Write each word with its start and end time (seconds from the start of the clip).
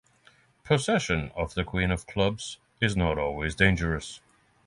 Possession 0.63 1.31
of 1.35 1.53
the 1.53 1.63
Queen 1.63 1.91
of 1.91 2.07
Clubs 2.07 2.57
is 2.81 2.97
not 2.97 3.19
always 3.19 3.53
dangerous. 3.53 4.19